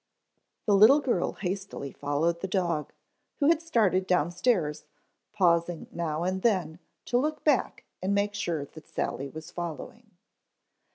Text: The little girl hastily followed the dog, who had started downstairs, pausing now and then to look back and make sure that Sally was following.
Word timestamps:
The 0.65 0.75
little 0.75 0.99
girl 0.99 1.33
hastily 1.33 1.91
followed 1.91 2.39
the 2.41 2.47
dog, 2.47 2.91
who 3.39 3.49
had 3.49 3.61
started 3.61 4.07
downstairs, 4.07 4.85
pausing 5.31 5.85
now 5.91 6.23
and 6.23 6.41
then 6.41 6.79
to 7.05 7.19
look 7.19 7.43
back 7.43 7.83
and 8.01 8.15
make 8.15 8.33
sure 8.33 8.65
that 8.65 8.87
Sally 8.87 9.27
was 9.29 9.51
following. 9.51 10.09